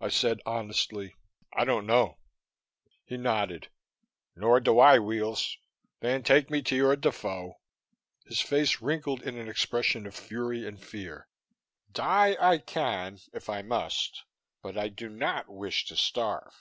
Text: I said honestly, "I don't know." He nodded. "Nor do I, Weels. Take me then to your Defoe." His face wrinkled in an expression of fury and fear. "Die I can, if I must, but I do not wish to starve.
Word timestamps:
I 0.00 0.08
said 0.08 0.40
honestly, 0.46 1.16
"I 1.52 1.66
don't 1.66 1.84
know." 1.84 2.16
He 3.04 3.18
nodded. 3.18 3.68
"Nor 4.34 4.58
do 4.60 4.78
I, 4.78 4.98
Weels. 4.98 5.58
Take 6.00 6.48
me 6.48 6.60
then 6.60 6.64
to 6.64 6.76
your 6.76 6.96
Defoe." 6.96 7.60
His 8.24 8.40
face 8.40 8.80
wrinkled 8.80 9.20
in 9.22 9.36
an 9.36 9.48
expression 9.50 10.06
of 10.06 10.14
fury 10.14 10.66
and 10.66 10.82
fear. 10.82 11.28
"Die 11.92 12.38
I 12.40 12.56
can, 12.56 13.18
if 13.34 13.50
I 13.50 13.60
must, 13.60 14.24
but 14.62 14.78
I 14.78 14.88
do 14.88 15.10
not 15.10 15.50
wish 15.50 15.84
to 15.88 15.96
starve. 15.98 16.54